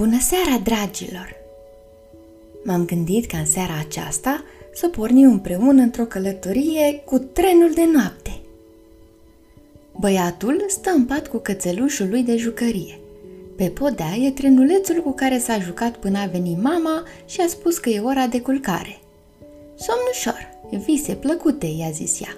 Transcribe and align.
Bună 0.00 0.18
seara, 0.20 0.58
dragilor! 0.62 1.36
M-am 2.64 2.84
gândit 2.84 3.26
ca 3.26 3.38
în 3.38 3.46
seara 3.46 3.78
aceasta 3.78 4.44
să 4.74 4.88
pornim 4.88 5.30
împreună 5.30 5.82
într-o 5.82 6.04
călătorie 6.04 7.02
cu 7.04 7.18
trenul 7.18 7.72
de 7.74 7.84
noapte. 7.94 8.40
Băiatul 9.98 10.64
stă 10.68 10.90
în 10.90 11.04
pat 11.04 11.28
cu 11.28 11.36
cățelușul 11.36 12.08
lui 12.08 12.22
de 12.22 12.36
jucărie. 12.36 12.98
Pe 13.56 13.64
podea 13.64 14.14
e 14.14 14.30
trenulețul 14.30 15.02
cu 15.02 15.12
care 15.12 15.38
s-a 15.38 15.58
jucat 15.58 15.96
până 15.96 16.18
a 16.18 16.26
venit 16.26 16.62
mama 16.62 17.02
și 17.26 17.40
a 17.40 17.46
spus 17.46 17.78
că 17.78 17.88
e 17.88 18.00
ora 18.00 18.26
de 18.26 18.40
culcare. 18.40 19.00
Somn 19.74 20.00
ușor, 20.10 20.48
vise 20.84 21.14
plăcute, 21.14 21.66
i-a 21.66 21.90
zis 21.90 22.20
ea. 22.20 22.36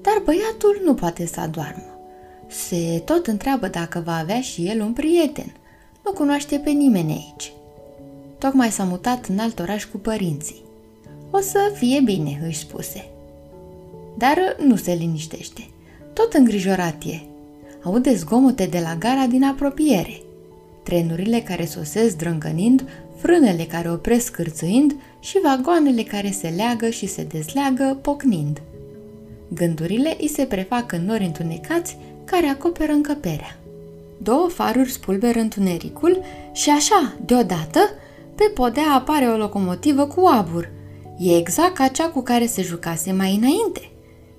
Dar 0.00 0.22
băiatul 0.24 0.80
nu 0.84 0.94
poate 0.94 1.26
să 1.26 1.40
adormă. 1.40 1.98
Se 2.46 3.02
tot 3.04 3.26
întreabă 3.26 3.68
dacă 3.68 4.02
va 4.04 4.16
avea 4.16 4.40
și 4.40 4.66
el 4.66 4.80
un 4.80 4.92
prieten– 4.92 5.54
nu 6.06 6.12
cunoaște 6.12 6.56
pe 6.56 6.70
nimeni 6.70 7.12
aici. 7.12 7.52
Tocmai 8.38 8.70
s-a 8.70 8.84
mutat 8.84 9.26
în 9.26 9.38
alt 9.38 9.58
oraș 9.58 9.84
cu 9.84 9.98
părinții. 9.98 10.62
O 11.30 11.40
să 11.40 11.72
fie 11.74 12.00
bine, 12.00 12.42
își 12.46 12.58
spuse. 12.58 13.08
Dar 14.18 14.56
nu 14.66 14.76
se 14.76 14.92
liniștește. 14.92 15.68
Tot 16.12 16.32
îngrijorat 16.32 17.02
e. 17.04 17.20
Aude 17.82 18.14
zgomote 18.14 18.66
de 18.66 18.78
la 18.78 18.94
gara 18.94 19.26
din 19.26 19.44
apropiere. 19.44 20.20
Trenurile 20.82 21.40
care 21.40 21.64
sosesc 21.64 22.16
drângănind, 22.16 22.88
frânele 23.16 23.64
care 23.64 23.90
opresc 23.90 24.32
cârțâind 24.32 24.94
și 25.20 25.40
vagoanele 25.42 26.02
care 26.02 26.30
se 26.30 26.48
leagă 26.48 26.88
și 26.88 27.06
se 27.06 27.22
dezleagă 27.22 27.98
pocnind. 28.02 28.62
Gândurile 29.48 30.16
îi 30.20 30.28
se 30.28 30.44
prefac 30.44 30.92
în 30.92 31.04
nori 31.04 31.24
întunecați 31.24 31.98
care 32.24 32.46
acoperă 32.46 32.92
încăperea. 32.92 33.58
Două 34.18 34.48
faruri 34.48 34.90
spulberă 34.90 35.38
întunericul 35.38 36.22
și 36.52 36.70
așa, 36.70 37.16
deodată, 37.24 37.80
pe 38.34 38.50
podea 38.54 38.92
apare 38.94 39.26
o 39.26 39.36
locomotivă 39.36 40.06
cu 40.06 40.26
abur. 40.26 40.70
E 41.18 41.36
exact 41.36 41.74
ca 41.74 41.88
cea 41.88 42.08
cu 42.08 42.22
care 42.22 42.46
se 42.46 42.62
jucase 42.62 43.12
mai 43.12 43.34
înainte. 43.34 43.90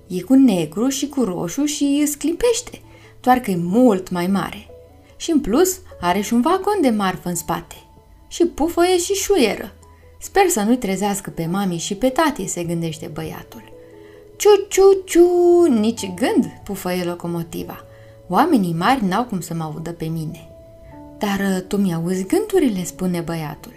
E 0.07 0.21
cu 0.21 0.33
negru 0.33 0.87
și 0.87 1.07
cu 1.07 1.23
roșu 1.23 1.65
și 1.65 1.99
îți 2.01 2.11
sclipește, 2.11 2.81
doar 3.21 3.39
că 3.39 3.51
e 3.51 3.57
mult 3.61 4.09
mai 4.09 4.27
mare. 4.27 4.67
Și 5.15 5.31
în 5.31 5.39
plus 5.39 5.79
are 6.01 6.21
și 6.21 6.33
un 6.33 6.41
vagon 6.41 6.77
de 6.81 6.89
marfă 6.89 7.29
în 7.29 7.35
spate. 7.35 7.75
Și 8.27 8.45
pufăie 8.45 8.97
și 8.97 9.13
șuieră. 9.13 9.71
Sper 10.19 10.47
să 10.47 10.61
nu-i 10.61 10.77
trezească 10.77 11.29
pe 11.29 11.45
mami 11.45 11.77
și 11.77 11.95
pe 11.95 12.09
tati, 12.09 12.47
se 12.47 12.63
gândește 12.63 13.09
băiatul. 13.13 13.63
Ciu-ciu-ciu, 14.35 15.65
nici 15.69 16.13
gând, 16.13 16.45
pufăie 16.63 17.03
locomotiva. 17.03 17.86
Oamenii 18.27 18.73
mari 18.73 19.05
n-au 19.05 19.23
cum 19.23 19.39
să 19.39 19.53
mă 19.53 19.63
audă 19.63 19.91
pe 19.91 20.05
mine. 20.05 20.49
Dar 21.17 21.39
uh, 21.39 21.61
tu 21.67 21.77
mi-auzi 21.77 22.25
gândurile, 22.25 22.83
spune 22.83 23.19
băiatul. 23.19 23.73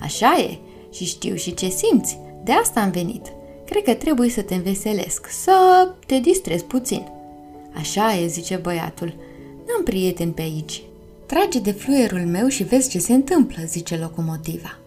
Așa 0.00 0.36
e, 0.38 0.58
și 0.92 1.04
știu 1.04 1.34
și 1.34 1.54
ce 1.54 1.68
simți, 1.68 2.18
de 2.44 2.52
asta 2.52 2.80
am 2.80 2.90
venit. 2.90 3.26
Cred 3.64 3.82
că 3.82 3.94
trebuie 3.94 4.30
să 4.30 4.42
te 4.42 4.54
înveselesc, 4.54 5.26
să 5.26 5.88
te 6.06 6.18
distrezi 6.18 6.64
puțin. 6.64 7.06
Așa 7.74 8.14
e, 8.14 8.26
zice 8.26 8.56
băiatul. 8.56 9.14
N-am 9.66 9.82
prieteni 9.84 10.32
pe 10.32 10.42
aici. 10.42 10.82
Trage 11.26 11.58
de 11.58 11.72
fluierul 11.72 12.26
meu 12.26 12.48
și 12.48 12.62
vezi 12.62 12.90
ce 12.90 12.98
se 12.98 13.12
întâmplă, 13.12 13.62
zice 13.66 13.96
locomotiva. 13.96 14.78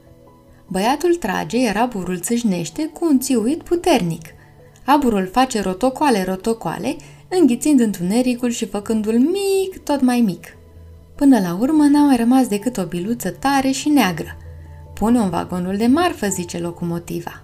Băiatul 0.67 1.15
trage, 1.15 1.57
iar 1.57 1.77
aburul 1.77 2.19
țâșnește 2.19 2.89
cu 2.93 3.05
un 3.05 3.19
țiuit 3.19 3.63
puternic. 3.63 4.25
Aburul 4.85 5.29
face 5.31 5.61
rotocoale, 5.61 6.23
rotocoale 6.23 6.95
înghițind 7.39 7.79
întunericul 7.79 8.49
și 8.49 8.65
făcându-l 8.65 9.19
mic, 9.19 9.83
tot 9.83 10.01
mai 10.01 10.21
mic. 10.21 10.55
Până 11.15 11.39
la 11.39 11.57
urmă 11.59 11.83
n-a 11.83 12.05
mai 12.05 12.15
rămas 12.15 12.47
decât 12.47 12.77
o 12.77 12.85
biluță 12.85 13.29
tare 13.29 13.71
și 13.71 13.89
neagră. 13.89 14.37
Pune 14.93 15.19
un 15.19 15.29
vagonul 15.29 15.77
de 15.77 15.85
marfă, 15.85 16.27
zice 16.27 16.59
locomotiva. 16.59 17.43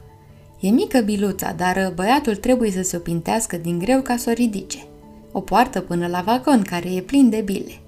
E 0.60 0.70
mică 0.70 1.00
biluța, 1.00 1.54
dar 1.58 1.92
băiatul 1.96 2.36
trebuie 2.36 2.72
să 2.72 2.82
se 2.82 2.98
o 2.98 3.00
pintească 3.00 3.58
din 3.58 3.80
greu 3.80 4.02
ca 4.02 4.18
să 4.18 4.30
o 4.30 4.34
ridice. 4.34 4.86
O 5.32 5.42
poartă 5.42 5.80
până 5.80 6.08
la 6.08 6.22
vagon, 6.22 6.62
care 6.62 6.94
e 6.94 7.02
plin 7.02 7.30
de 7.30 7.42
bile. 7.46 7.80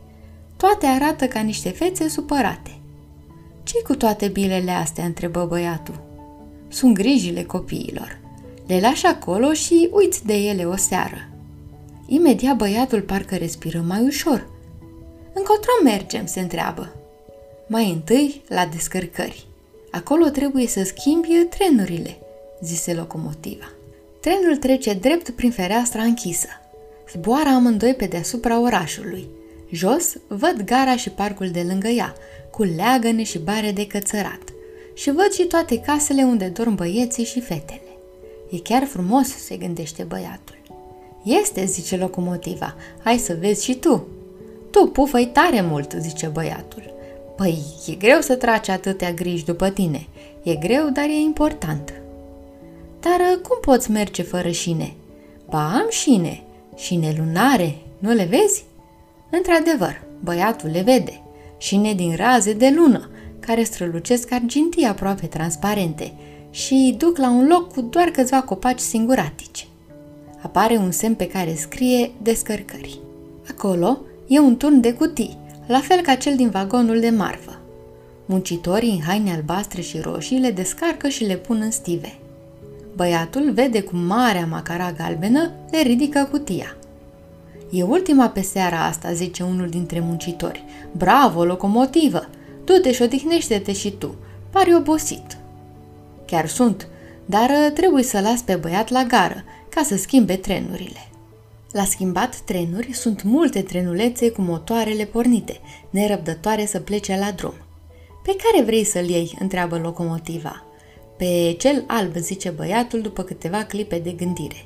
Toate 0.57 0.85
arată 0.85 1.25
ca 1.25 1.39
niște 1.39 1.69
fețe 1.69 2.07
supărate. 2.07 2.79
ce 3.63 3.81
cu 3.83 3.95
toate 3.95 4.27
bilele 4.27 4.71
astea?" 4.71 5.05
întrebă 5.05 5.45
băiatul. 5.49 6.01
Sunt 6.67 6.93
grijile 6.93 7.43
copiilor. 7.43 8.19
Le 8.67 8.79
lași 8.79 9.05
acolo 9.05 9.53
și 9.53 9.89
uiți 9.91 10.25
de 10.25 10.33
ele 10.33 10.63
o 10.63 10.75
seară. 10.75 11.30
Imediat 12.13 12.55
băiatul 12.55 13.01
parcă 13.01 13.35
respiră 13.35 13.83
mai 13.87 14.01
ușor. 14.01 14.49
Încotro 15.33 15.71
mergem, 15.83 16.25
se 16.25 16.39
întreabă. 16.39 16.95
Mai 17.67 17.89
întâi 17.89 18.41
la 18.47 18.65
descărcări. 18.65 19.45
Acolo 19.91 20.27
trebuie 20.27 20.67
să 20.67 20.83
schimbi 20.83 21.27
trenurile, 21.49 22.17
zise 22.61 22.93
locomotiva. 22.93 23.71
Trenul 24.19 24.57
trece 24.57 24.93
drept 24.93 25.29
prin 25.29 25.51
fereastra 25.51 26.01
închisă. 26.01 26.47
Zboară 27.11 27.49
amândoi 27.49 27.93
pe 27.93 28.05
deasupra 28.05 28.59
orașului. 28.59 29.27
Jos 29.69 30.13
văd 30.27 30.61
gara 30.65 30.95
și 30.95 31.09
parcul 31.09 31.49
de 31.49 31.65
lângă 31.67 31.87
ea, 31.87 32.15
cu 32.51 32.63
leagăne 32.63 33.23
și 33.23 33.39
bare 33.39 33.71
de 33.71 33.87
cățărat. 33.87 34.43
Și 34.93 35.11
văd 35.11 35.31
și 35.31 35.43
toate 35.43 35.79
casele 35.79 36.23
unde 36.23 36.47
dorm 36.47 36.75
băieții 36.75 37.25
și 37.25 37.41
fetele. 37.41 37.97
E 38.49 38.57
chiar 38.57 38.83
frumos, 38.83 39.27
se 39.27 39.55
gândește 39.55 40.03
băiatul. 40.03 40.60
Este, 41.23 41.65
zice 41.65 41.97
locomotiva, 41.97 42.75
hai 43.03 43.17
să 43.17 43.37
vezi 43.39 43.63
și 43.63 43.75
tu. 43.75 44.07
Tu 44.71 44.85
pufăi 44.85 45.29
tare 45.33 45.61
mult, 45.61 45.91
zice 45.99 46.27
băiatul. 46.27 46.93
Păi, 47.35 47.63
e 47.87 47.93
greu 47.93 48.21
să 48.21 48.35
tragi 48.35 48.71
atâtea 48.71 49.11
griji 49.11 49.45
după 49.45 49.69
tine. 49.69 50.07
E 50.43 50.55
greu, 50.55 50.89
dar 50.89 51.05
e 51.05 51.19
important. 51.19 51.93
Dar 52.99 53.19
uh, 53.19 53.41
cum 53.47 53.57
poți 53.61 53.91
merge 53.91 54.23
fără 54.23 54.49
șine? 54.49 54.93
Ba, 55.49 55.73
am 55.73 55.85
șine. 55.89 56.43
Șine 56.75 57.15
lunare, 57.17 57.77
nu 57.99 58.11
le 58.11 58.23
vezi? 58.23 58.63
Într-adevăr, 59.29 60.01
băiatul 60.19 60.69
le 60.69 60.81
vede. 60.81 61.21
Șine 61.57 61.93
din 61.93 62.15
raze 62.15 62.53
de 62.53 62.73
lună, 62.75 63.09
care 63.39 63.63
strălucesc 63.63 64.31
argintii 64.31 64.85
aproape 64.85 65.25
transparente 65.25 66.13
și 66.49 66.95
duc 66.97 67.17
la 67.17 67.29
un 67.29 67.47
loc 67.47 67.73
cu 67.73 67.81
doar 67.81 68.07
câțiva 68.07 68.41
copaci 68.41 68.79
singuratici 68.79 69.67
apare 70.41 70.77
un 70.77 70.91
semn 70.91 71.15
pe 71.15 71.27
care 71.27 71.55
scrie 71.55 72.11
descărcări. 72.21 72.99
Acolo 73.49 73.99
e 74.27 74.39
un 74.39 74.57
turn 74.57 74.79
de 74.79 74.93
cutii, 74.93 75.37
la 75.67 75.79
fel 75.79 76.01
ca 76.01 76.15
cel 76.15 76.35
din 76.35 76.49
vagonul 76.49 76.99
de 76.99 77.09
marfă. 77.09 77.59
Muncitorii 78.25 78.91
în 78.91 79.01
haine 79.01 79.33
albastre 79.33 79.81
și 79.81 79.99
roșii 79.99 80.39
le 80.39 80.51
descarcă 80.51 81.07
și 81.07 81.23
le 81.23 81.35
pun 81.35 81.59
în 81.63 81.71
stive. 81.71 82.17
Băiatul 82.95 83.51
vede 83.51 83.81
cum 83.81 83.99
marea 83.99 84.45
macara 84.45 84.91
galbenă 84.91 85.51
le 85.71 85.81
ridică 85.81 86.27
cutia. 86.31 86.75
E 87.69 87.83
ultima 87.83 88.29
pe 88.29 88.41
seara 88.41 88.85
asta, 88.85 89.13
zice 89.13 89.43
unul 89.43 89.67
dintre 89.67 89.99
muncitori. 89.99 90.63
Bravo, 90.91 91.43
locomotivă! 91.43 92.27
Du-te 92.63 92.91
și 92.91 93.01
odihnește-te 93.01 93.73
și 93.73 93.91
tu. 93.91 94.15
Pare 94.49 94.75
obosit. 94.75 95.37
Chiar 96.25 96.47
sunt, 96.47 96.87
dar 97.31 97.49
uh, 97.49 97.71
trebuie 97.73 98.03
să 98.03 98.19
las 98.19 98.41
pe 98.41 98.55
băiat 98.55 98.89
la 98.89 99.03
gară, 99.03 99.43
ca 99.69 99.83
să 99.83 99.95
schimbe 99.95 100.35
trenurile. 100.35 101.07
La 101.71 101.83
schimbat 101.83 102.35
trenuri 102.35 102.93
sunt 102.93 103.23
multe 103.23 103.61
trenulețe 103.61 104.29
cu 104.29 104.41
motoarele 104.41 105.05
pornite, 105.05 105.59
nerăbdătoare 105.89 106.65
să 106.65 106.79
plece 106.79 107.17
la 107.17 107.31
drum. 107.31 107.53
Pe 108.23 108.35
care 108.43 108.63
vrei 108.63 108.83
să-l 108.83 109.09
iei? 109.09 109.37
întreabă 109.39 109.77
locomotiva. 109.77 110.63
Pe 111.17 111.55
cel 111.59 111.83
alb, 111.87 112.15
zice 112.15 112.49
băiatul 112.49 113.01
după 113.01 113.23
câteva 113.23 113.63
clipe 113.63 113.99
de 113.99 114.11
gândire. 114.11 114.65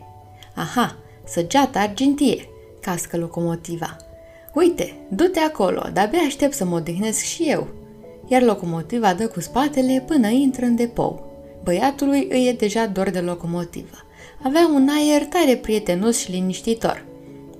Aha, 0.56 0.98
săgeata 1.28 1.80
argintie, 1.80 2.50
cască 2.81 3.18
locomotiva. 3.18 3.98
Uite, 4.54 4.94
du-te 5.10 5.40
acolo, 5.40 5.90
de-abia 5.94 6.19
aștept 6.19 6.54
să 6.54 6.66
mă 6.66 6.75
odihnesc 6.75 7.24
și 7.24 7.44
eu. 7.44 7.68
Iar 8.28 8.42
locomotiva 8.42 9.13
dă 9.13 9.28
cu 9.28 9.40
spatele 9.40 10.04
până 10.07 10.28
intră 10.28 10.66
în 10.66 10.75
depou. 10.75 11.35
Băiatului 11.66 12.28
îi 12.32 12.48
e 12.48 12.54
deja 12.54 12.86
dor 12.86 13.10
de 13.10 13.20
locomotivă 13.20 14.06
avea 14.44 14.70
un 14.74 14.88
aer 14.90 15.26
tare 15.26 15.56
prietenos 15.56 16.18
și 16.18 16.32
liniștitor. 16.32 17.06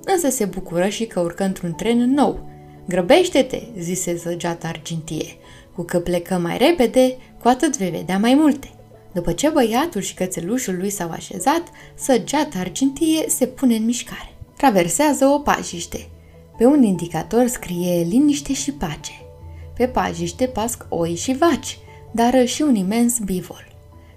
Însă 0.04 0.28
se 0.28 0.44
bucură 0.44 0.88
și 0.88 1.04
că 1.06 1.20
urcă 1.20 1.44
într-un 1.44 1.74
tren 1.74 2.10
nou. 2.10 2.48
Grăbește-te, 2.88 3.62
zise 3.78 4.14
zăgeata 4.14 4.68
argintie. 4.68 5.36
Cu 5.74 5.82
că 5.82 6.00
plecăm 6.00 6.42
mai 6.42 6.58
repede, 6.58 7.16
cu 7.42 7.48
atât 7.48 7.76
vei 7.76 7.90
vedea 7.90 8.18
mai 8.18 8.34
multe. 8.34 8.70
După 9.12 9.32
ce 9.32 9.48
băiatul 9.48 10.00
și 10.00 10.14
cățelușul 10.14 10.76
lui 10.76 10.90
s-au 10.90 11.10
așezat, 11.10 11.62
săgeata 11.94 12.58
argintie 12.58 13.24
se 13.28 13.46
pune 13.46 13.74
în 13.74 13.84
mișcare. 13.84 14.34
Traversează 14.56 15.24
o 15.24 15.38
pajiște. 15.38 16.08
Pe 16.56 16.64
un 16.64 16.82
indicator 16.82 17.46
scrie 17.46 18.06
liniște 18.08 18.52
și 18.52 18.72
pace. 18.72 19.12
Pe 19.76 19.86
pajiște 19.86 20.46
pasc 20.46 20.86
oi 20.88 21.14
și 21.14 21.36
vaci, 21.36 21.78
dar 22.12 22.46
și 22.46 22.62
un 22.62 22.74
imens 22.74 23.18
bivol. 23.18 23.75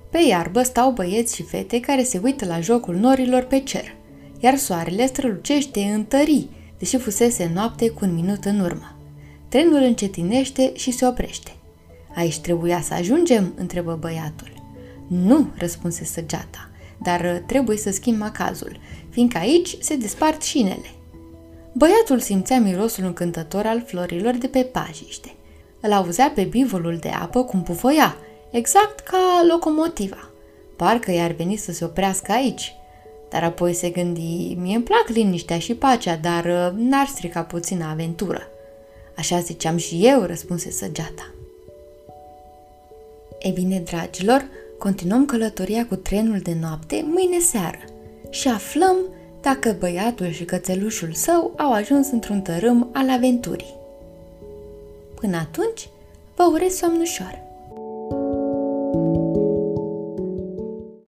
Pe 0.09 0.17
iarbă 0.27 0.61
stau 0.61 0.91
băieți 0.91 1.35
și 1.35 1.43
fete 1.43 1.79
care 1.79 2.03
se 2.03 2.19
uită 2.23 2.45
la 2.45 2.59
jocul 2.59 2.95
norilor 2.95 3.43
pe 3.43 3.59
cer, 3.59 3.95
iar 4.39 4.57
soarele 4.57 5.05
strălucește 5.05 5.81
în 5.81 6.03
tării, 6.03 6.49
deși 6.77 6.97
fusese 6.97 7.51
noapte 7.53 7.89
cu 7.89 8.05
un 8.05 8.13
minut 8.13 8.45
în 8.45 8.59
urmă. 8.59 8.95
Trenul 9.47 9.81
încetinește 9.81 10.71
și 10.75 10.91
se 10.91 11.05
oprește. 11.05 11.51
Aici 12.15 12.39
trebuia 12.39 12.81
să 12.81 12.93
ajungem?" 12.93 13.53
întrebă 13.57 13.97
băiatul. 13.99 14.51
Nu, 15.07 15.47
răspunse 15.57 16.03
săgeata, 16.05 16.69
dar 17.03 17.43
trebuie 17.45 17.77
să 17.77 17.91
schimb 17.91 18.19
macazul, 18.19 18.79
fiindcă 19.09 19.37
aici 19.37 19.77
se 19.79 19.95
despart 19.95 20.41
șinele. 20.41 20.91
Băiatul 21.73 22.19
simțea 22.19 22.59
mirosul 22.59 23.03
încântător 23.03 23.65
al 23.65 23.83
florilor 23.85 24.35
de 24.35 24.47
pe 24.47 24.63
pajiște. 24.63 25.33
Îl 25.81 25.91
auzea 25.91 26.31
pe 26.35 26.43
bivolul 26.43 26.97
de 26.97 27.09
apă 27.09 27.43
cum 27.43 27.63
pufoia, 27.63 28.15
exact 28.49 28.99
ca 28.99 29.45
locomotiva. 29.47 30.29
Parcă 30.75 31.11
i-ar 31.11 31.31
veni 31.31 31.55
să 31.55 31.71
se 31.71 31.85
oprească 31.85 32.31
aici. 32.31 32.73
Dar 33.29 33.43
apoi 33.43 33.73
se 33.73 33.89
gândi, 33.89 34.55
mie 34.59 34.75
îmi 34.75 34.83
plac 34.83 35.07
liniștea 35.07 35.59
și 35.59 35.75
pacea, 35.75 36.15
dar 36.15 36.45
uh, 36.45 36.77
n-ar 36.77 37.07
strica 37.07 37.41
puțină 37.41 37.85
aventură. 37.85 38.47
Așa 39.17 39.39
ziceam 39.39 39.77
și 39.77 40.05
eu, 40.07 40.21
răspunse 40.21 40.71
săgeata. 40.71 41.33
E 43.39 43.49
bine, 43.49 43.79
dragilor, 43.79 44.45
continuăm 44.77 45.25
călătoria 45.25 45.85
cu 45.85 45.95
trenul 45.95 46.39
de 46.39 46.55
noapte 46.61 47.05
mâine 47.07 47.39
seară 47.39 47.79
și 48.29 48.47
aflăm 48.47 48.95
dacă 49.41 49.75
băiatul 49.79 50.29
și 50.31 50.45
cățelușul 50.45 51.13
său 51.13 51.53
au 51.57 51.73
ajuns 51.73 52.11
într-un 52.11 52.41
tărâm 52.41 52.89
al 52.93 53.09
aventurii. 53.09 53.75
Până 55.15 55.37
atunci, 55.37 55.89
vă 56.35 56.43
urez 56.43 56.73
somn 56.73 56.99
ușor! 56.99 57.48